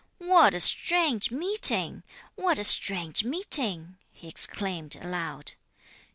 [0.17, 2.01] "What a strange meeting!
[2.33, 5.51] What a strange meeting!" he exclaimed aloud.